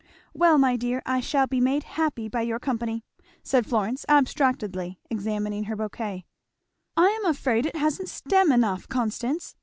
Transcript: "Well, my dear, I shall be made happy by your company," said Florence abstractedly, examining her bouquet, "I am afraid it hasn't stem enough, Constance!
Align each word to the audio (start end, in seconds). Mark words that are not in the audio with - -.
"Well, 0.33 0.57
my 0.57 0.77
dear, 0.77 1.03
I 1.05 1.19
shall 1.19 1.45
be 1.45 1.61
made 1.61 1.83
happy 1.83 2.27
by 2.27 2.41
your 2.41 2.57
company," 2.57 3.05
said 3.43 3.67
Florence 3.67 4.03
abstractedly, 4.09 4.99
examining 5.11 5.65
her 5.65 5.75
bouquet, 5.75 6.25
"I 6.97 7.09
am 7.09 7.25
afraid 7.27 7.67
it 7.67 7.75
hasn't 7.75 8.09
stem 8.09 8.51
enough, 8.51 8.87
Constance! 8.87 9.53